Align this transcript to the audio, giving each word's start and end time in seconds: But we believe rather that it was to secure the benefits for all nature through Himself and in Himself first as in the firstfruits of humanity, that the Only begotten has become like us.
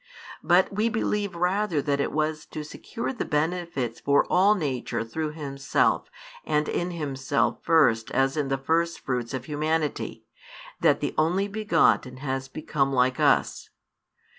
But 0.43 0.73
we 0.73 0.89
believe 0.89 1.35
rather 1.35 1.79
that 1.79 1.99
it 1.99 2.11
was 2.11 2.47
to 2.47 2.63
secure 2.63 3.13
the 3.13 3.23
benefits 3.23 3.99
for 3.99 4.25
all 4.31 4.55
nature 4.55 5.03
through 5.03 5.33
Himself 5.33 6.09
and 6.43 6.67
in 6.67 6.89
Himself 6.89 7.59
first 7.63 8.09
as 8.09 8.35
in 8.35 8.47
the 8.47 8.57
firstfruits 8.57 9.31
of 9.35 9.45
humanity, 9.45 10.25
that 10.79 11.01
the 11.01 11.13
Only 11.19 11.47
begotten 11.47 12.17
has 12.17 12.47
become 12.47 12.91
like 12.91 13.19
us. 13.19 13.69